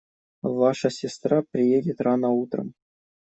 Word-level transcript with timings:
Ваша 0.41 0.89
сестра 0.89 1.43
приедет 1.43 2.01
рано 2.01 2.29
утром. 2.29 2.73